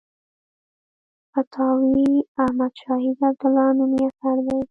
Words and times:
فتاوی 1.31 2.09
احمدشاهي 2.43 3.11
د 3.17 3.19
عبدالله 3.31 3.67
نومي 3.77 4.01
اثر 4.09 4.37
دی. 4.47 4.57